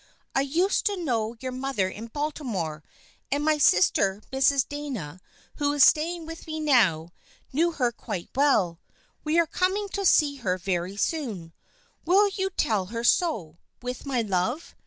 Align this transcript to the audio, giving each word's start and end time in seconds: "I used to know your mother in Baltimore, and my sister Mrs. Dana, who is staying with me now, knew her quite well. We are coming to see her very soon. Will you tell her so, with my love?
"I 0.35 0.41
used 0.41 0.87
to 0.87 0.97
know 0.97 1.35
your 1.41 1.51
mother 1.51 1.87
in 1.87 2.07
Baltimore, 2.07 2.81
and 3.31 3.45
my 3.45 3.59
sister 3.59 4.23
Mrs. 4.33 4.67
Dana, 4.67 5.19
who 5.57 5.73
is 5.73 5.83
staying 5.83 6.25
with 6.25 6.47
me 6.47 6.59
now, 6.59 7.09
knew 7.53 7.73
her 7.73 7.91
quite 7.91 8.31
well. 8.33 8.79
We 9.23 9.37
are 9.37 9.45
coming 9.45 9.89
to 9.89 10.03
see 10.03 10.37
her 10.37 10.57
very 10.57 10.97
soon. 10.97 11.53
Will 12.03 12.29
you 12.29 12.49
tell 12.49 12.87
her 12.87 13.03
so, 13.03 13.59
with 13.83 14.07
my 14.07 14.23
love? 14.23 14.73